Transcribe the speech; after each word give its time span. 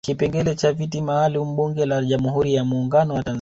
Kipengele 0.05 0.55
cha 0.55 0.71
viti 0.73 1.01
maalum 1.01 1.55
Bunge 1.55 1.85
la 1.85 2.01
Jamhuri 2.03 2.53
ya 2.53 2.65
Muungano 2.65 3.13
wa 3.13 3.23
Tanzania 3.23 3.29